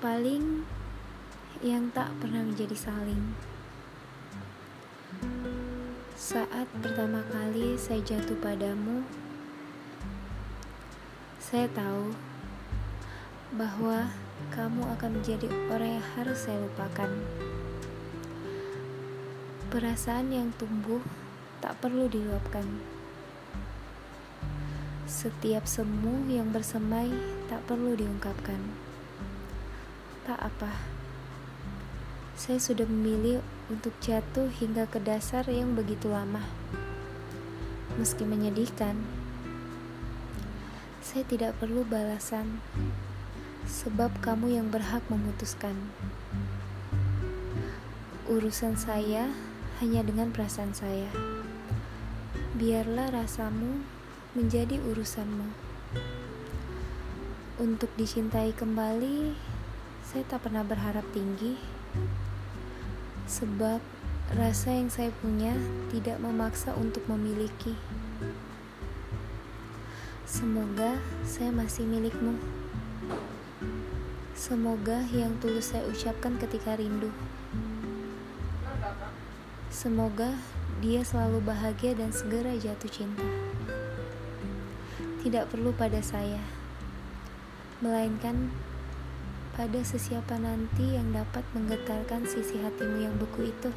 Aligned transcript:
paling 0.00 0.64
yang 1.60 1.92
tak 1.92 2.08
pernah 2.24 2.40
menjadi 2.40 2.72
saling. 2.72 3.36
Saat 6.16 6.64
pertama 6.80 7.20
kali 7.28 7.76
saya 7.76 8.00
jatuh 8.00 8.38
padamu, 8.40 9.04
saya 11.36 11.68
tahu 11.68 12.16
bahwa 13.52 14.08
kamu 14.56 14.88
akan 14.96 15.20
menjadi 15.20 15.44
orang 15.68 16.00
yang 16.00 16.06
harus 16.16 16.48
saya 16.48 16.56
lupakan. 16.56 17.12
Perasaan 19.68 20.32
yang 20.32 20.48
tumbuh 20.56 21.04
tak 21.60 21.76
perlu 21.84 22.08
diluapkan. 22.08 22.64
Setiap 25.04 25.68
semu 25.68 26.24
yang 26.32 26.48
bersemai 26.48 27.12
tak 27.52 27.60
perlu 27.68 27.92
diungkapkan. 27.92 28.91
Tak 30.22 30.38
apa. 30.38 30.70
Saya 32.38 32.62
sudah 32.62 32.86
memilih 32.86 33.42
untuk 33.66 33.90
jatuh 33.98 34.46
hingga 34.54 34.86
ke 34.86 35.02
dasar 35.02 35.42
yang 35.50 35.74
begitu 35.74 36.06
lama. 36.06 36.46
Meski 37.98 38.22
menyedihkan, 38.22 39.02
saya 41.02 41.26
tidak 41.26 41.58
perlu 41.58 41.82
balasan 41.82 42.62
sebab 43.66 44.14
kamu 44.22 44.62
yang 44.62 44.70
berhak 44.70 45.02
memutuskan. 45.10 45.74
Urusan 48.30 48.78
saya 48.78 49.26
hanya 49.82 50.06
dengan 50.06 50.30
perasaan 50.30 50.70
saya. 50.70 51.10
Biarlah 52.54 53.10
rasamu 53.10 53.82
menjadi 54.38 54.78
urusanmu. 54.78 55.50
Untuk 57.58 57.90
dicintai 57.98 58.54
kembali, 58.54 59.34
saya 60.12 60.28
tak 60.28 60.44
pernah 60.44 60.60
berharap 60.60 61.08
tinggi, 61.16 61.56
sebab 63.24 63.80
rasa 64.36 64.76
yang 64.76 64.92
saya 64.92 65.08
punya 65.24 65.56
tidak 65.88 66.20
memaksa 66.20 66.76
untuk 66.76 67.00
memiliki. 67.08 67.72
Semoga 70.28 71.00
saya 71.24 71.48
masih 71.48 71.88
milikmu. 71.88 72.36
Semoga 74.36 75.00
yang 75.16 75.32
tulus 75.40 75.72
saya 75.72 75.88
ucapkan 75.88 76.36
ketika 76.36 76.76
rindu. 76.76 77.08
Semoga 79.72 80.36
dia 80.84 81.00
selalu 81.08 81.40
bahagia 81.40 81.96
dan 81.96 82.12
segera 82.12 82.52
jatuh 82.60 82.92
cinta. 82.92 83.24
Tidak 85.24 85.48
perlu 85.48 85.72
pada 85.72 86.04
saya, 86.04 86.44
melainkan 87.80 88.52
pada 89.52 89.84
sesiapa 89.84 90.40
nanti 90.40 90.96
yang 90.96 91.12
dapat 91.12 91.44
menggetarkan 91.52 92.24
sisi 92.24 92.56
hatimu 92.64 93.04
yang 93.04 93.12
beku 93.20 93.52
itu. 93.52 93.68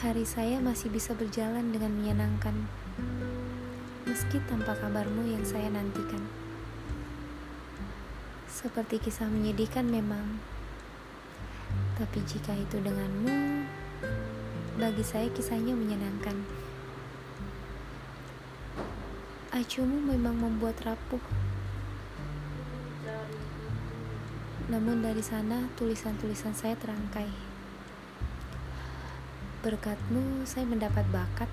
Hari 0.00 0.24
saya 0.24 0.56
masih 0.64 0.88
bisa 0.88 1.12
berjalan 1.12 1.68
dengan 1.68 1.92
menyenangkan, 2.00 2.54
meski 4.08 4.40
tanpa 4.48 4.72
kabarmu 4.80 5.28
yang 5.28 5.44
saya 5.44 5.68
nantikan. 5.68 6.24
Seperti 8.48 8.96
kisah 8.96 9.28
menyedihkan 9.28 9.84
memang, 9.84 10.40
tapi 12.00 12.24
jika 12.24 12.56
itu 12.56 12.80
denganmu, 12.80 13.68
bagi 14.80 15.04
saya 15.04 15.28
kisahnya 15.28 15.76
menyenangkan. 15.76 16.67
Acumu 19.58 19.98
memang 19.98 20.38
membuat 20.38 20.78
rapuh. 20.86 21.18
Namun 24.70 25.02
dari 25.02 25.18
sana 25.18 25.66
tulisan-tulisan 25.74 26.54
saya 26.54 26.78
terangkai. 26.78 27.26
Berkatmu 29.66 30.46
saya 30.46 30.62
mendapat 30.62 31.02
bakat 31.10 31.50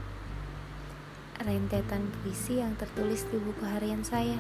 rentetan 1.42 2.14
puisi 2.22 2.62
yang 2.62 2.78
tertulis 2.78 3.26
di 3.34 3.42
buku 3.42 3.66
harian 3.66 4.06
saya. 4.06 4.38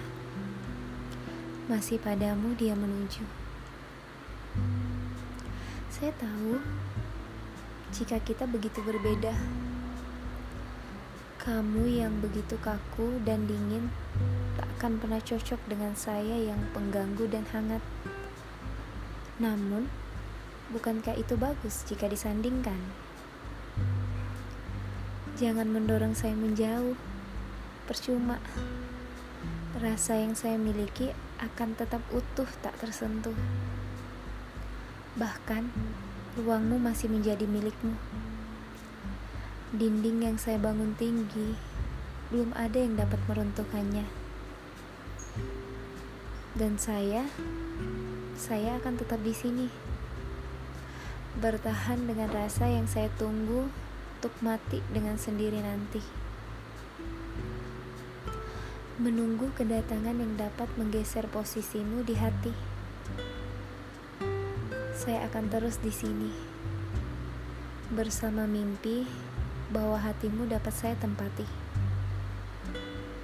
Masih 1.65 1.97
padamu 1.97 2.53
dia 2.53 2.77
menuju. 2.77 3.25
Saya 5.89 6.13
tahu 6.21 6.61
jika 7.97 8.21
kita 8.21 8.45
begitu 8.45 8.85
berbeda. 8.85 9.64
Kamu 11.45 11.85
yang 11.85 12.25
begitu 12.25 12.57
kaku 12.57 13.21
dan 13.21 13.45
dingin 13.45 13.93
tak 14.57 14.65
akan 14.81 14.97
pernah 14.97 15.21
cocok 15.21 15.61
dengan 15.69 15.93
saya 15.93 16.41
yang 16.41 16.57
pengganggu 16.73 17.29
dan 17.29 17.45
hangat. 17.53 17.85
Namun, 19.37 19.85
bukankah 20.73 21.13
itu 21.13 21.37
bagus 21.37 21.85
jika 21.85 22.09
disandingkan? 22.09 22.81
Jangan 25.37 25.69
mendorong 25.69 26.17
saya 26.17 26.33
menjauh. 26.33 26.97
Percuma. 27.85 28.41
Rasa 29.77 30.17
yang 30.17 30.33
saya 30.33 30.57
miliki 30.57 31.13
akan 31.37 31.77
tetap 31.77 32.01
utuh 32.09 32.49
tak 32.65 32.73
tersentuh. 32.81 33.37
Bahkan, 35.13 35.69
ruangmu 36.41 36.81
masih 36.81 37.05
menjadi 37.13 37.45
milikmu. 37.45 37.93
Dinding 39.75 40.23
yang 40.23 40.39
saya 40.39 40.55
bangun 40.55 40.95
tinggi, 40.95 41.51
belum 42.31 42.55
ada 42.55 42.79
yang 42.79 42.95
dapat 42.95 43.19
meruntuhkannya. 43.27 44.07
Dan 46.55 46.79
saya, 46.79 47.27
saya 48.39 48.79
akan 48.79 48.95
tetap 48.95 49.19
di 49.19 49.35
sini. 49.35 49.67
Bertahan 51.43 52.07
dengan 52.07 52.31
rasa 52.31 52.71
yang 52.71 52.87
saya 52.87 53.11
tunggu 53.19 53.67
untuk 54.15 54.31
mati 54.39 54.79
dengan 54.95 55.19
sendiri 55.19 55.59
nanti. 55.59 55.99
Menunggu 58.95 59.51
kedatangan 59.59 60.15
yang 60.15 60.39
dapat 60.39 60.71
menggeser 60.79 61.27
posisimu 61.27 62.07
di 62.07 62.15
hati. 62.15 62.55
Saya 64.95 65.27
akan 65.27 65.51
terus 65.51 65.83
di 65.83 65.91
sini. 65.91 66.31
Bersama 67.91 68.47
mimpi 68.47 69.24
bahwa 69.75 69.99
hatimu 69.99 70.47
dapat 70.47 70.71
saya 70.71 70.95
tempati. 70.95 71.43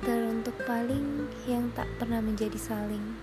Teruntuk 0.03 0.59
paling 0.67 1.31
yang 1.47 1.71
tak 1.71 1.87
pernah 1.95 2.19
menjadi 2.19 2.59
saling. 2.59 3.15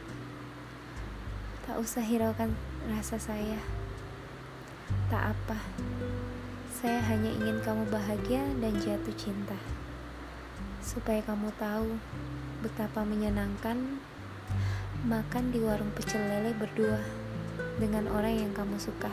Tak 1.68 1.76
usah 1.76 2.00
hiraukan 2.00 2.56
rasa 2.88 3.20
saya. 3.20 3.60
Tak 5.12 5.36
apa. 5.36 5.60
Saya 6.72 7.04
hanya 7.12 7.28
ingin 7.28 7.60
kamu 7.60 7.84
bahagia 7.92 8.40
dan 8.64 8.72
jatuh 8.80 9.12
cinta. 9.12 9.60
Supaya 10.80 11.20
kamu 11.20 11.52
tahu 11.60 12.00
betapa 12.64 13.04
menyenangkan 13.04 14.00
makan 15.04 15.44
di 15.52 15.60
warung 15.60 15.92
pecel 15.92 16.24
lele 16.24 16.56
berdua 16.56 17.04
dengan 17.76 18.08
orang 18.08 18.48
yang 18.48 18.52
kamu 18.56 18.80
suka. 18.80 19.12